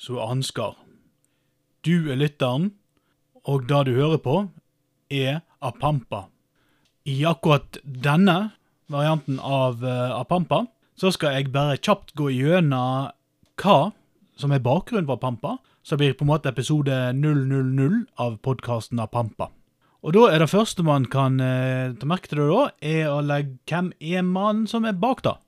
som 0.00 0.16
er 0.16 0.30
Ansgar. 0.30 0.76
Du 1.84 2.10
er 2.10 2.18
lytteren, 2.18 2.72
og 3.46 3.68
det 3.68 3.86
du 3.86 3.94
hører 3.94 4.18
på, 4.18 4.48
er 5.10 5.40
Apampa. 5.62 6.26
I 7.06 7.24
akkurat 7.24 7.78
denne 7.84 8.52
varianten 8.90 9.38
av 9.40 9.84
eh, 9.84 10.10
Apampa 10.12 10.66
så 10.98 11.12
skal 11.14 11.38
jeg 11.38 11.52
bare 11.54 11.78
kjapt 11.78 12.12
gå 12.18 12.28
gjennom 12.34 13.10
hva 13.60 13.78
som 14.36 14.52
er 14.52 14.62
bakgrunnen 14.64 15.06
for 15.06 15.16
Apampa. 15.16 15.56
Det 15.86 15.98
blir 15.98 16.14
på 16.14 16.26
en 16.26 16.32
måte 16.32 16.50
episode 16.50 16.96
000 17.16 18.04
av 18.20 18.36
podkasten 18.44 19.00
Apampa. 19.00 19.50
Og 20.02 20.14
da 20.16 20.26
er 20.32 20.40
det 20.40 20.50
første 20.50 20.82
man 20.82 21.06
kan 21.12 21.40
eh, 21.40 21.94
ta 21.96 22.08
merke 22.08 22.28
til 22.28 22.42
det 22.42 22.50
da, 22.50 22.66
er 22.80 23.08
å 23.12 23.22
legge 23.24 23.58
hvem 23.68 23.92
er 24.00 24.26
mannen 24.26 24.66
som 24.68 24.84
er 24.88 24.96
bak 24.96 25.22
da. 25.24 25.38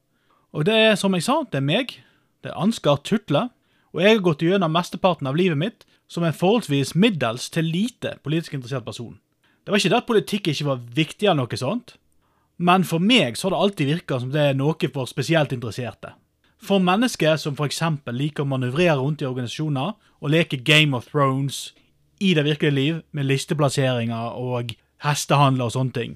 Og 0.53 0.67
det 0.69 0.77
er, 0.77 0.95
som 1.01 1.15
jeg 1.17 1.25
sa, 1.25 1.43
det 1.49 1.63
er 1.63 1.67
meg. 1.67 1.97
Det 2.45 2.53
er 2.53 2.59
Ansgar 2.61 3.01
Tutle. 3.05 3.49
Og 3.93 4.01
jeg 4.01 4.17
har 4.17 4.25
gått 4.25 4.45
gjennom 4.45 4.73
mesteparten 4.73 5.29
av 5.29 5.37
livet 5.37 5.59
mitt 5.61 5.85
som 6.09 6.25
en 6.25 6.37
forholdsvis 6.37 6.95
middels 6.97 7.51
til 7.53 7.69
lite 7.69 8.17
politisk 8.25 8.57
interessert 8.57 8.87
person. 8.87 9.19
Det 9.63 9.73
var 9.73 9.79
ikke 9.79 9.93
det 9.93 10.01
at 10.01 10.09
politikk 10.09 10.49
ikke 10.53 10.69
var 10.69 10.87
viktig 10.97 11.29
eller 11.29 11.45
noe 11.45 11.61
sånt, 11.61 11.95
men 12.57 12.85
for 12.89 13.03
meg 13.03 13.37
så 13.37 13.49
har 13.49 13.55
det 13.55 13.63
alltid 13.65 13.91
virka 13.93 14.19
som 14.21 14.33
det 14.33 14.43
er 14.51 14.59
noe 14.59 14.91
for 14.95 15.11
spesielt 15.11 15.53
interesserte. 15.55 16.15
For 16.63 16.79
mennesker 16.79 17.37
som 17.43 17.57
f.eks. 17.59 17.81
liker 18.15 18.45
å 18.45 18.51
manøvrere 18.53 19.01
rundt 19.01 19.23
i 19.23 19.27
organisasjoner 19.27 19.97
og 20.23 20.31
leke 20.31 20.61
Game 20.63 20.97
of 20.97 21.09
Thrones 21.11 21.73
i 22.23 22.35
det 22.39 22.45
virkelige 22.47 22.77
liv 22.77 23.01
med 23.11 23.27
listeplasseringer 23.27 24.37
og 24.39 24.77
hestehandler 25.03 25.67
og 25.67 25.75
sånne 25.75 25.97
ting. 25.97 26.13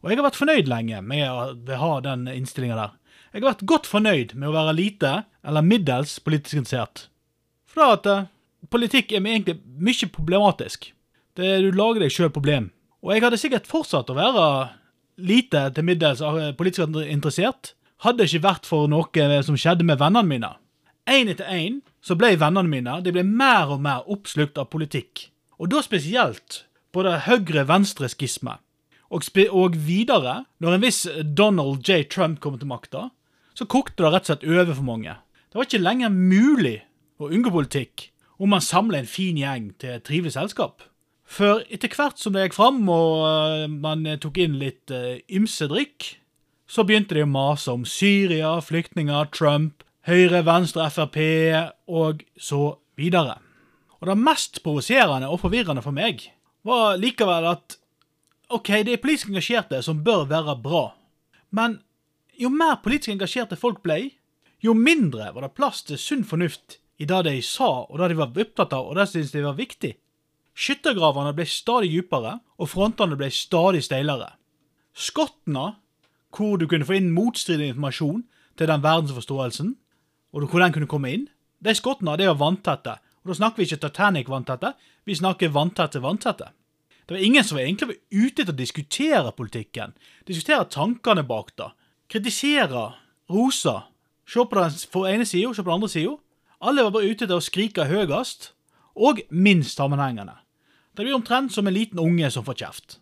Og 0.00 0.08
jeg 0.08 0.20
har 0.20 0.24
vært 0.30 0.40
fornøyd 0.40 0.70
lenge 0.72 1.02
med 1.04 1.26
å 1.28 1.76
ha 1.82 1.92
den 2.04 2.24
innstillinga 2.32 2.78
der. 2.78 2.96
Jeg 3.34 3.42
har 3.42 3.50
vært 3.52 3.68
godt 3.68 3.90
fornøyd 3.90 4.32
med 4.34 4.48
å 4.48 4.56
være 4.56 4.76
lite 4.78 5.12
eller 5.44 5.66
middels 5.66 6.16
politisk 6.24 6.62
interessert. 6.62 7.10
For 7.70 7.96
at 7.96 8.08
uh, 8.10 8.26
politikk 8.72 9.14
er 9.14 9.22
egentlig 9.22 9.60
mye 9.78 10.10
problematisk. 10.12 10.90
Det, 11.38 11.50
du 11.64 11.70
lager 11.76 12.04
deg 12.04 12.14
sjøl 12.14 12.32
problem. 12.34 12.70
Og 13.00 13.14
jeg 13.14 13.24
hadde 13.24 13.40
sikkert 13.40 13.70
fortsatt 13.70 14.10
å 14.10 14.18
være 14.18 14.46
lite 15.20 15.68
til 15.76 15.86
middels 15.86 16.22
uh, 16.24 16.50
politisk 16.58 16.98
interessert, 17.06 17.74
hadde 18.04 18.26
ikke 18.26 18.44
vært 18.46 18.68
for 18.68 18.88
noe 18.88 19.42
som 19.44 19.58
skjedde 19.60 19.86
med 19.86 20.00
vennene 20.00 20.26
mine. 20.26 20.54
Én 21.10 21.30
etter 21.32 21.48
én 21.52 21.80
så 22.04 22.16
ble 22.16 22.32
vennene 22.40 22.70
mine 22.70 22.98
de 23.04 23.12
ble 23.12 23.24
mer 23.26 23.72
og 23.74 23.82
mer 23.84 24.08
oppslukt 24.08 24.58
av 24.60 24.70
politikk. 24.72 25.28
Og 25.60 25.72
da 25.72 25.82
spesielt 25.84 26.64
på 26.94 27.04
det 27.04 27.22
høyre-venstre-skisme. 27.26 28.56
Og, 29.10 29.26
og, 29.50 29.76
videre, 29.76 30.44
når 30.62 30.76
en 30.76 30.84
viss 30.84 31.00
Donald 31.24 31.82
J. 31.86 32.04
Trump 32.08 32.38
kom 32.40 32.56
til 32.58 32.70
makta, 32.70 33.08
så 33.58 33.66
kokte 33.66 34.04
det 34.04 34.12
rett 34.14 34.28
og 34.28 34.30
slett 34.30 34.46
over 34.46 34.72
for 34.72 34.86
mange. 34.86 35.16
Det 35.50 35.58
var 35.58 35.66
ikke 35.66 35.82
lenger 35.82 36.14
mulig 36.14 36.76
å 37.20 37.32
unngå 37.32 37.52
politikk 37.52 38.08
om 38.40 38.54
man 38.54 38.64
samler 38.64 39.02
en 39.02 39.10
fin 39.10 39.36
gjeng 39.36 39.70
til 39.80 39.98
et 39.98 40.06
trivelig 40.06 40.32
selskap. 40.36 40.86
For 41.30 41.62
etter 41.70 41.92
hvert 41.92 42.18
som 42.18 42.34
det 42.34 42.48
gikk 42.48 42.56
fram 42.56 42.80
og 42.90 43.20
uh, 43.22 43.66
man 43.70 44.06
tok 44.22 44.40
inn 44.42 44.56
litt 44.58 44.90
uh, 44.90 45.20
ymse 45.30 45.68
drikk, 45.70 46.16
så 46.70 46.86
begynte 46.86 47.16
de 47.18 47.26
å 47.26 47.30
mase 47.30 47.70
om 47.72 47.84
Syria, 47.86 48.56
flyktninger, 48.62 49.30
Trump, 49.34 49.84
Høyre, 50.08 50.40
Venstre, 50.46 50.86
Frp 50.90 51.18
og 51.90 52.24
så 52.40 52.78
videre. 52.98 53.36
Og 54.00 54.08
det 54.08 54.16
mest 54.16 54.62
provoserende 54.64 55.28
og 55.28 55.42
forvirrende 55.42 55.84
for 55.84 55.94
meg 55.94 56.24
var 56.66 56.96
likevel 57.00 57.50
at 57.50 57.76
OK, 58.50 58.72
det 58.86 58.96
er 58.96 59.02
politisk 59.02 59.30
engasjerte 59.30 59.82
som 59.84 60.00
bør 60.06 60.24
være 60.30 60.56
bra, 60.62 60.84
men 61.54 61.78
jo 62.40 62.50
mer 62.50 62.80
politisk 62.82 63.12
engasjerte 63.14 63.58
folk 63.60 63.82
ble, 63.84 64.14
jo 64.64 64.74
mindre 64.74 65.30
var 65.34 65.44
det 65.44 65.54
plass 65.56 65.84
til 65.86 66.00
sunn 66.00 66.24
fornuft 66.26 66.80
i 67.00 67.08
det 67.08 67.20
de 67.24 67.40
sa, 67.42 67.86
og 67.88 67.98
det 67.98 68.10
de 68.12 68.18
var 68.18 68.36
opptatt 68.44 68.74
av, 68.76 68.86
og 68.86 68.96
det 68.96 69.06
de 69.06 69.12
syntes 69.14 69.32
de 69.32 69.44
var 69.46 69.56
viktig. 69.56 69.94
Skyttergravene 70.60 71.32
ble 71.36 71.46
stadig 71.48 71.88
dypere, 71.94 72.36
og 72.60 72.68
frontene 72.68 73.16
ble 73.16 73.30
stadig 73.32 73.80
steilere. 73.86 74.34
Skottene, 74.92 75.78
hvor 76.36 76.60
du 76.60 76.66
kunne 76.68 76.86
få 76.86 76.98
inn 76.98 77.12
motstridende 77.14 77.72
informasjon 77.72 78.24
til 78.58 78.68
den 78.68 78.84
verdensforståelsen, 78.84 79.74
og 80.36 80.46
hvor 80.46 80.62
den 80.62 80.74
kunne 80.76 80.90
komme 80.90 81.12
inn, 81.14 81.28
de 81.64 81.74
skottene 81.76 82.18
de 82.20 82.28
var 82.28 82.38
vanntette. 82.40 82.98
Og 83.24 83.32
da 83.32 83.38
snakker 83.40 83.62
vi 83.62 83.68
ikke 83.68 83.82
Titanic-vanntette, 83.86 84.74
vi 85.08 85.16
snakker 85.16 85.52
vanntette 85.54 86.02
vanntette. 86.04 86.52
Det 87.08 87.16
var 87.16 87.24
ingen 87.24 87.44
som 87.44 87.56
var 87.56 87.64
egentlig 87.64 87.96
ute 88.12 88.44
etter 88.44 88.52
å 88.52 88.60
diskutere 88.60 89.32
politikken, 89.34 89.96
diskutere 90.28 90.68
tankene 90.70 91.24
bak 91.26 91.50
det, 91.58 91.72
kritisere, 92.12 92.84
rose, 93.32 93.72
se 94.28 94.44
på 94.46 94.60
den 94.60 95.16
ene 95.16 95.26
sida, 95.26 95.50
se 95.54 95.64
på 95.64 95.70
den 95.72 95.80
andre 95.80 95.90
sida. 95.90 96.14
Alle 96.60 96.84
var 96.84 96.92
bare 96.92 97.08
ute 97.08 97.26
til 97.26 97.36
å 97.36 97.44
skrike 97.44 97.88
høyest, 97.88 98.52
og 98.96 99.22
minst 99.30 99.78
sammenhengende. 99.78 100.34
Det 100.96 101.06
blir 101.06 101.16
omtrent 101.16 101.54
som 101.54 101.66
en 101.66 101.74
liten 101.74 102.00
unge 102.02 102.28
som 102.30 102.44
får 102.44 102.58
kjeft. 102.60 102.98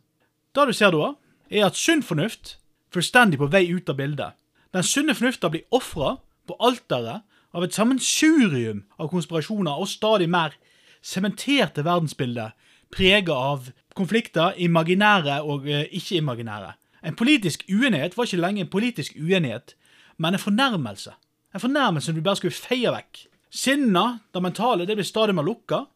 Det 0.55 0.67
du 0.69 0.73
ser 0.77 0.93
da, 0.95 1.15
er 1.51 1.67
at 1.67 1.79
sunn 1.79 2.05
fornuft 2.05 2.59
fullstendig 2.95 3.41
på 3.41 3.49
vei 3.51 3.65
ut 3.73 3.89
av 3.91 3.99
bildet. 3.99 4.37
Den 4.73 4.85
sunne 4.85 5.17
fornufta 5.17 5.51
blir 5.51 5.67
ofra 5.75 6.19
på 6.47 6.57
alteret 6.63 7.25
av 7.57 7.65
et 7.65 7.75
sammensurium 7.75 8.85
av 9.01 9.11
konspirasjoner 9.11 9.81
og 9.81 9.89
stadig 9.91 10.29
mer 10.31 10.55
sementerte 11.03 11.85
verdensbilder 11.87 12.55
prega 12.95 13.35
av 13.35 13.71
konflikter, 13.99 14.55
imaginære 14.57 15.41
og 15.43 15.67
eh, 15.69 15.89
ikke-imaginære. 15.99 16.75
En 17.09 17.17
politisk 17.17 17.65
uenighet 17.71 18.17
var 18.17 18.29
ikke 18.29 18.41
lenge 18.41 18.65
en 18.65 18.71
politisk 18.71 19.17
uenighet, 19.19 19.75
men 20.19 20.35
en 20.35 20.43
fornærmelse. 20.43 21.15
En 21.55 21.61
fornærmelse 21.61 22.13
du 22.13 22.23
bare 22.23 22.39
skulle 22.41 22.55
feie 22.55 22.93
vekk. 22.93 23.27
Sinna, 23.51 24.19
det 24.33 24.43
mentale, 24.45 24.87
det 24.87 24.97
blir 24.99 25.07
stadig 25.07 25.35
mer 25.35 25.47
lukka, 25.47 25.87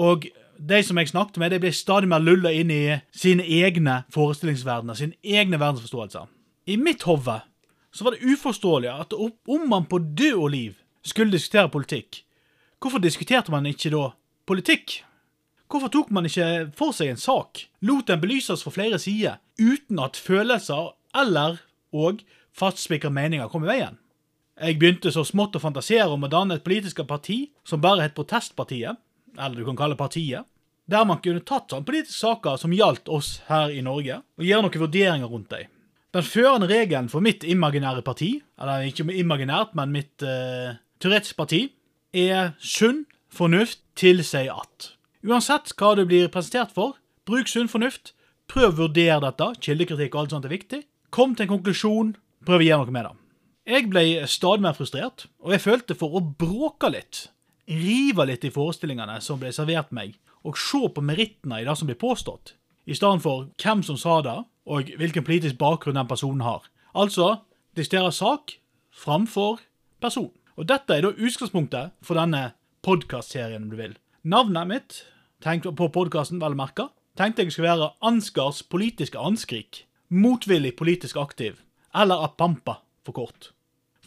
og 0.00 0.26
de 0.60 0.80
som 0.84 0.98
jeg 1.00 1.08
snakket 1.08 1.38
med, 1.40 1.52
de 1.54 1.60
blir 1.62 1.74
stadig 1.74 2.08
mer 2.10 2.20
lulla 2.22 2.52
inn 2.52 2.70
i 2.72 2.98
sine 3.16 3.44
egne 3.44 4.02
forestillingsverdener, 4.12 4.98
sine 4.98 5.16
egne 5.24 5.60
verdensforståelser. 5.60 6.28
I 6.68 6.76
mitt 6.76 7.06
hode 7.08 7.40
så 7.90 8.06
var 8.06 8.14
det 8.14 8.34
uforståelig 8.34 8.90
at 8.92 9.14
om 9.16 9.68
man 9.68 9.88
på 9.90 9.98
død 9.98 10.36
og 10.36 10.50
liv 10.52 10.74
skulle 11.02 11.32
diskutere 11.32 11.72
politikk, 11.72 12.22
hvorfor 12.80 13.00
diskuterte 13.02 13.52
man 13.52 13.66
ikke 13.66 13.92
da 13.94 14.10
politikk? 14.48 15.00
Hvorfor 15.70 15.92
tok 15.94 16.10
man 16.10 16.26
ikke 16.26 16.70
for 16.74 16.92
seg 16.94 17.12
en 17.12 17.20
sak, 17.20 17.64
lot 17.86 18.08
den 18.10 18.20
belyses 18.20 18.64
fra 18.66 18.72
flere 18.74 18.98
sider, 18.98 19.38
uten 19.60 20.00
at 20.02 20.18
følelser 20.18 20.90
eller 21.16 21.60
og 21.94 22.24
fastspikra 22.58 23.10
meninger 23.14 23.48
kom 23.52 23.64
i 23.64 23.70
veien? 23.70 23.99
Jeg 24.60 24.76
begynte 24.76 25.08
så 25.08 25.22
smått 25.24 25.54
å 25.56 25.62
fantasere 25.62 26.10
om 26.12 26.26
å 26.26 26.28
danne 26.28 26.58
et 26.58 26.64
politisk 26.64 27.00
parti 27.08 27.46
som 27.64 27.80
bare 27.80 28.04
het 28.04 28.16
Protestpartiet, 28.16 28.98
eller 29.38 29.56
du 29.56 29.64
kan 29.64 29.78
kalle 29.78 29.96
partiet, 29.96 30.44
der 30.90 31.06
man 31.08 31.22
kunne 31.24 31.40
tatt 31.46 31.72
sånne 31.72 31.86
politiske 31.88 32.18
saker 32.18 32.58
som 32.60 32.74
gjaldt 32.74 33.08
oss 33.08 33.38
her 33.48 33.72
i 33.72 33.80
Norge, 33.86 34.18
og 34.36 34.44
gjøre 34.44 34.66
noen 34.66 34.82
vurderinger 34.82 35.32
rundt 35.32 35.48
dem. 35.54 35.70
Den 36.12 36.26
førende 36.26 36.68
regelen 36.68 37.08
for 37.08 37.24
mitt 37.24 37.46
imaginære 37.46 38.02
parti, 38.04 38.34
eller 38.60 38.84
ikke 38.84 39.06
imaginært, 39.14 39.72
men 39.78 39.94
mitt 39.94 40.26
uh, 40.26 40.74
teoretiske 41.00 41.38
parti, 41.38 41.62
er 42.12 42.52
sunn 42.58 43.04
fornuft 43.32 43.80
tilsier 43.96 44.50
at. 44.52 44.90
Uansett 45.24 45.72
hva 45.78 45.94
du 45.96 46.04
blir 46.10 46.28
presentert 46.34 46.74
for, 46.74 46.98
bruk 47.28 47.48
sunn 47.48 47.70
fornuft. 47.70 48.12
Prøv 48.50 48.72
å 48.72 48.78
vurdere 48.84 49.22
dette. 49.22 49.52
Kildekritikk 49.62 50.16
og 50.16 50.24
alt 50.24 50.34
sånt 50.34 50.50
er 50.50 50.56
viktig. 50.56 50.82
Kom 51.14 51.36
til 51.36 51.46
en 51.46 51.54
konklusjon. 51.54 52.14
Prøv 52.44 52.64
å 52.64 52.66
gjøre 52.66 52.88
noe 52.88 52.96
med 52.98 53.06
det. 53.06 53.19
Jeg 53.70 53.86
ble 53.86 54.02
stadig 54.26 54.64
mer 54.64 54.74
frustrert, 54.74 55.28
og 55.38 55.52
jeg 55.54 55.62
følte 55.62 55.94
for 55.94 56.16
å 56.18 56.24
bråke 56.24 56.88
litt, 56.90 57.28
rive 57.70 58.24
litt 58.26 58.42
i 58.42 58.50
forestillingene 58.50 59.20
som 59.22 59.38
ble 59.38 59.52
servert 59.54 59.92
meg, 59.94 60.16
og 60.42 60.58
se 60.58 60.80
på 60.90 61.04
merittene 61.06 61.60
i 61.60 61.66
det 61.68 61.76
som 61.78 61.86
ble 61.86 61.94
påstått, 62.00 62.56
i 62.90 62.96
stedet 62.98 63.22
for 63.22 63.46
hvem 63.62 63.84
som 63.86 63.98
sa 64.00 64.16
det, 64.26 64.34
og 64.66 64.90
hvilken 64.98 65.22
politisk 65.22 65.60
bakgrunn 65.60 66.00
den 66.00 66.10
personen 66.10 66.42
har. 66.42 66.66
Altså 66.98 67.44
diskutere 67.78 68.10
sak 68.10 68.56
framfor 68.90 69.62
person. 70.02 70.32
Og 70.58 70.66
dette 70.66 70.96
er 70.96 71.06
da 71.06 71.14
utgangspunktet 71.14 71.94
for 72.02 72.18
denne 72.18 72.56
podkastserien, 72.82 73.68
om 73.68 73.70
du 73.70 73.78
vil. 73.78 73.94
Navnet 74.26 74.66
mitt 74.66 74.98
tenk 75.46 75.70
på 75.78 75.92
podkasten, 75.94 76.42
vel 76.42 76.58
merka, 76.58 76.88
tenkte 77.14 77.46
jeg 77.46 77.54
skulle 77.54 77.70
være 77.70 77.92
Ansgars 78.02 78.64
politiske 78.66 79.22
anskrik. 79.30 79.84
Motvillig 80.10 80.74
politisk 80.74 81.22
aktiv. 81.22 81.62
Eller 81.94 82.26
Apampa, 82.26 82.80
for 83.06 83.14
kort. 83.14 83.52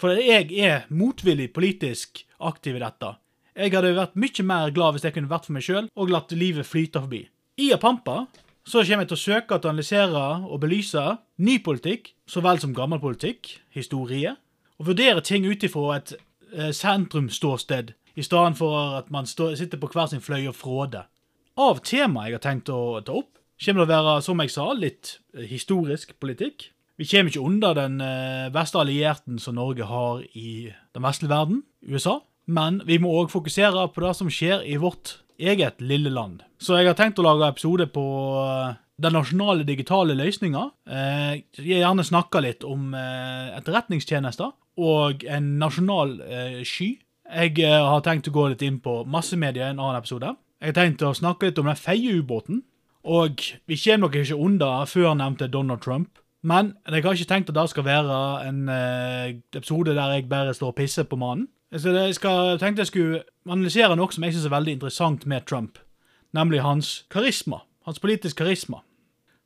For 0.04 0.20
jeg 0.20 0.50
er 0.60 0.82
motvillig 0.92 1.54
politisk 1.56 2.26
aktiv 2.44 2.76
i 2.76 2.82
dette. 2.82 3.14
Jeg 3.56 3.72
hadde 3.72 3.94
vært 3.96 4.18
mye 4.20 4.44
mer 4.44 4.74
glad 4.76 4.98
hvis 4.98 5.06
jeg 5.08 5.16
kunne 5.16 5.32
vært 5.32 5.46
for 5.48 5.56
meg 5.56 5.64
sjøl 5.64 5.86
og 5.96 6.12
latt 6.12 6.34
livet 6.36 6.68
flyte 6.68 7.00
forbi. 7.00 7.22
I 7.64 7.70
Apampa 7.72 8.26
så 8.68 8.84
kommer 8.84 9.06
jeg 9.06 9.14
til 9.14 9.16
å 9.16 9.22
søke 9.22 9.56
å 9.56 9.62
analysere 9.70 10.24
og 10.44 10.60
belyse 10.60 11.06
ny 11.40 11.56
politikk 11.64 12.12
så 12.28 12.44
vel 12.44 12.60
som 12.60 12.76
gammel 12.76 13.00
politikk, 13.00 13.54
historie, 13.72 14.36
og 14.76 14.90
vurdere 14.92 15.24
ting 15.24 15.48
ut 15.48 15.64
ifra 15.64 15.96
et 16.02 16.18
eh, 16.18 16.76
sentrumsståsted 16.76 17.96
i 18.20 18.28
stedet 18.28 18.60
for 18.60 19.00
at 19.00 19.08
man 19.08 19.24
sitter 19.24 19.80
på 19.80 19.94
hver 19.96 20.12
sin 20.12 20.26
fløy 20.26 20.50
og 20.52 20.60
fråder. 20.60 21.08
Av 21.56 21.80
temaet 21.80 22.34
jeg 22.34 22.42
har 22.42 22.44
tenkt 22.50 22.76
å 22.76 23.00
ta 23.08 23.22
opp, 23.24 23.40
kommer 23.64 23.88
det 23.88 23.96
å 23.96 24.04
være, 24.04 24.20
som 24.28 24.44
jeg 24.44 24.52
sa, 24.52 24.68
litt 24.76 25.16
eh, 25.32 25.48
historisk 25.48 26.18
politikk. 26.20 26.73
Vi 27.00 27.08
kommer 27.10 27.32
ikke 27.32 27.42
under 27.42 27.74
den 27.74 27.98
beste 27.98 28.54
verste 28.54 28.80
allierten 28.84 29.40
som 29.42 29.56
Norge 29.58 29.88
har 29.90 30.22
i 30.38 30.70
den 30.94 31.04
vestlige 31.04 31.32
verden, 31.32 31.64
USA. 31.90 32.20
men 32.46 32.82
vi 32.86 33.00
må 33.02 33.10
òg 33.10 33.32
fokusere 33.32 33.88
på 33.96 34.04
det 34.04 34.16
som 34.16 34.30
skjer 34.30 34.62
i 34.68 34.78
vårt 34.78 35.24
eget 35.40 35.82
lille 35.82 36.10
land. 36.10 36.42
Så 36.60 36.78
jeg 36.78 36.88
har 36.88 36.98
tenkt 36.98 37.20
å 37.20 37.26
lage 37.26 37.50
episode 37.50 37.88
på 37.92 38.04
eh, 38.44 38.76
den 39.02 39.16
nasjonale 39.18 39.66
digitale 39.68 40.16
løsninga. 40.18 40.68
Eh, 40.88 41.32
jeg 41.60 41.82
gjerne 41.82 42.06
snakke 42.06 42.44
litt 42.44 42.64
om 42.68 42.94
eh, 42.98 43.56
etterretningstjenester 43.58 44.54
og 44.84 45.26
en 45.30 45.56
nasjonal 45.62 46.20
eh, 46.22 46.60
sky. 46.68 46.94
Jeg 47.34 47.58
eh, 47.64 47.80
har 47.80 48.04
tenkt 48.06 48.30
å 48.30 48.36
gå 48.36 48.50
litt 48.52 48.64
inn 48.66 48.80
på 48.84 49.02
massemedia 49.10 49.68
i 49.70 49.74
en 49.74 49.82
annen 49.82 50.02
episode. 50.02 50.36
Jeg 50.64 50.74
har 50.74 50.80
tenkt 50.80 51.04
å 51.04 51.16
snakke 51.18 51.50
litt 51.50 51.60
om 51.60 51.70
den 51.72 51.80
feie 51.80 52.20
ubåten. 52.20 52.64
Og 53.04 53.42
vi 53.68 53.76
kommer 53.76 54.06
nok 54.06 54.14
ikke 54.22 54.40
unna 54.40 54.76
før 54.88 55.18
nevnte 55.20 55.50
Donald 55.52 55.82
Trump. 55.84 56.22
Men 56.44 56.74
jeg 56.92 57.04
har 57.06 57.16
ikke 57.16 57.30
tenkt 57.30 57.52
at 57.52 57.56
det 57.56 57.70
skal 57.72 57.86
være 57.88 58.16
en 58.50 58.64
eh, 58.70 59.36
episode 59.56 59.96
der 59.96 60.18
jeg 60.18 60.30
bare 60.30 60.54
står 60.54 60.74
og 60.74 60.76
pisser 60.76 61.08
på 61.08 61.16
mannen. 61.20 61.48
Jeg 61.74 62.16
skal, 62.16 62.60
tenkte 62.62 62.84
jeg 62.84 62.90
skulle 62.92 63.22
analysere 63.50 63.96
noe 63.98 64.12
som 64.14 64.24
jeg 64.28 64.36
syns 64.36 64.46
er 64.46 64.54
veldig 64.54 64.76
interessant 64.78 65.24
med 65.26 65.48
Trump. 65.50 65.80
Nemlig 66.36 66.62
hans 66.62 67.06
karisma. 67.10 67.64
Hans 67.88 68.00
politiske 68.00 68.44
karisma. 68.44 68.84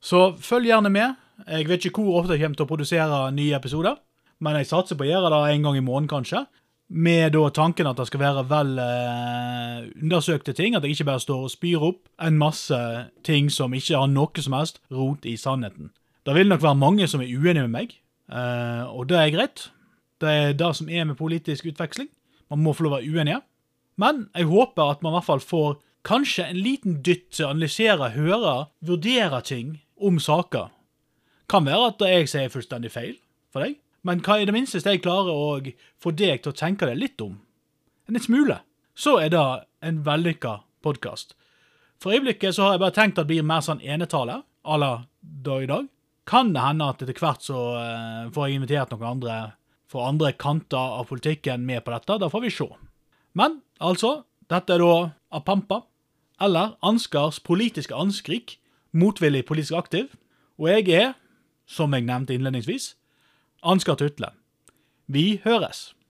Så 0.01 0.33
følg 0.41 0.67
gjerne 0.71 0.89
med. 0.89 1.15
Jeg 1.47 1.69
vet 1.69 1.85
ikke 1.85 2.01
hvor 2.01 2.21
ofte 2.21 2.35
jeg 2.35 2.43
kommer 2.43 2.59
til 2.59 2.65
å 2.65 2.71
produsere 2.71 3.19
nye 3.31 3.55
episoder, 3.55 3.99
men 4.41 4.57
jeg 4.57 4.69
satser 4.69 4.97
på 4.97 5.05
å 5.05 5.09
gjøre 5.09 5.29
det 5.33 5.41
en 5.53 5.67
gang 5.67 5.77
i 5.77 5.85
måneden, 5.85 6.09
kanskje. 6.09 6.43
Med 6.89 7.33
da 7.35 7.49
tanken 7.53 7.87
at 7.89 7.99
det 7.99 8.07
skal 8.09 8.21
være 8.23 8.43
vel 8.49 8.73
eh, 8.79 9.87
undersøkte 10.01 10.55
ting, 10.57 10.75
at 10.75 10.83
jeg 10.83 10.97
ikke 10.97 11.09
bare 11.11 11.21
står 11.21 11.45
og 11.45 11.53
spyr 11.53 11.85
opp 11.91 12.09
en 12.23 12.39
masse 12.39 12.81
ting 13.27 13.51
som 13.53 13.75
ikke 13.75 13.99
har 13.99 14.09
noe 14.11 14.43
som 14.43 14.55
helst 14.57 14.81
rot 14.91 15.27
i 15.27 15.35
sannheten. 15.37 15.91
Det 16.27 16.33
vil 16.35 16.49
nok 16.51 16.59
være 16.59 16.75
mange 16.75 17.07
som 17.07 17.21
er 17.23 17.29
uenige 17.31 17.63
med 17.63 17.71
meg, 17.71 17.93
eh, 18.27 18.83
og 18.91 19.07
det 19.07 19.15
er 19.15 19.29
greit. 19.31 19.69
Det 20.19 20.27
er 20.27 20.55
det 20.59 20.71
som 20.75 20.89
er 20.91 21.05
med 21.07 21.15
politisk 21.15 21.69
utveksling. 21.69 22.09
Man 22.51 22.65
må 22.65 22.73
få 22.75 22.83
lov 22.83 22.97
å 22.97 22.99
være 22.99 23.13
uenige. 23.15 23.41
Men 23.95 24.25
jeg 24.35 24.49
håper 24.49 24.91
at 24.91 25.05
man 25.05 25.13
i 25.13 25.17
hvert 25.17 25.29
fall 25.29 25.39
får 25.39 25.77
kanskje 26.07 26.49
en 26.49 26.59
liten 26.59 26.99
dytt 27.03 27.31
til 27.31 27.47
å 27.47 27.53
analysere, 27.55 28.11
høre, 28.17 28.67
vurdere 28.83 29.41
ting 29.41 29.77
om 29.95 30.19
saker. 30.19 30.67
Kan 31.47 31.65
være 31.65 31.93
at 31.93 31.99
det 32.03 32.11
jeg 32.11 32.29
sier 32.33 32.47
er 32.49 32.53
fullstendig 32.53 32.91
feil 32.91 33.15
for 33.53 33.63
deg, 33.63 33.79
men 34.03 34.19
hva 34.23 34.41
i 34.41 34.45
det 34.47 34.55
minste 34.55 34.83
jeg 34.83 35.03
klarer 35.03 35.31
å 35.31 35.59
få 36.03 36.11
deg 36.11 36.43
til 36.43 36.51
å 36.51 36.59
tenke 36.59 36.89
deg 36.89 36.99
litt 36.99 37.23
om, 37.23 37.39
en 38.07 38.19
smule, 38.19 38.61
så 38.95 39.17
er 39.23 39.31
det 39.31 39.43
en 39.83 40.03
vellykka 40.03 40.59
podkast. 40.83 41.37
For 42.03 42.15
øyeblikket 42.15 42.55
så 42.55 42.67
har 42.67 42.75
jeg 42.75 42.83
bare 42.83 42.95
tenkt 42.99 43.17
at 43.17 43.25
det 43.25 43.31
blir 43.31 43.47
mer 43.47 43.63
sånn 43.63 43.83
enetale 43.83 44.41
à 44.63 44.79
la 44.79 44.91
dag 45.23 45.63
i 45.63 45.71
dag. 45.71 45.87
Kan 46.27 46.51
det 46.55 46.63
hende 46.63 46.89
at 46.91 47.01
etter 47.03 47.15
hvert 47.21 47.45
så 47.45 47.61
uh, 47.79 48.27
får 48.35 48.49
jeg 48.49 48.59
invitert 48.59 48.91
noen 48.91 49.11
andre 49.15 49.37
fra 49.87 50.09
andre 50.09 50.33
kanter 50.35 50.99
av 50.99 51.07
politikken 51.07 51.63
med 51.63 51.85
på 51.85 51.93
dette. 51.93 52.17
Da 52.19 52.27
får 52.31 52.43
vi 52.43 52.51
se. 52.51 52.67
Men 53.37 53.61
altså, 53.79 54.25
dette 54.51 54.75
er 54.75 54.83
da 54.83 54.95
Apampa, 55.31 55.85
eller 56.43 56.75
Anskars 56.85 57.39
politiske 57.39 57.95
anskrik, 57.95 58.57
motvillig 58.91 59.45
politisk 59.47 59.77
aktiv. 59.79 60.11
Og 60.59 60.69
jeg 60.71 60.89
er, 60.91 61.13
som 61.67 61.93
jeg 61.95 62.07
nevnte 62.07 62.35
innledningsvis, 62.35 62.95
Ansgar 63.63 63.97
Tutle. 63.99 64.33
Vi 65.07 65.39
høres. 65.45 65.96